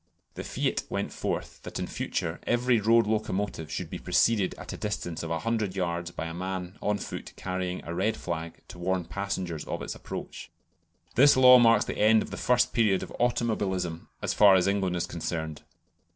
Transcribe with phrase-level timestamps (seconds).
[0.33, 4.75] The fiat went forth that in future _every road locomotive should be preceded at a
[4.77, 8.79] distance of a hundred yards by a man on foot carrying a red flag to
[8.79, 10.47] warn passengers of its approach_.
[11.13, 14.95] This law marks the end of the first period of automobilism as far as England
[14.95, 15.61] is concerned.